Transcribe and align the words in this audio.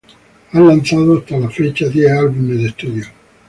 Han 0.53 0.65
lanzado 0.67 1.19
hasta 1.19 1.37
la 1.37 1.47
fecha 1.51 1.87
diez 1.87 2.11
álbumes 2.11 2.57
de 2.57 2.67
estudio. 2.69 3.05